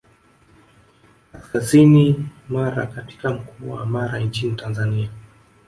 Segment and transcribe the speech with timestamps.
[1.31, 5.09] Kaskazini Mara katika mkoa wa Mara nchini Tanzania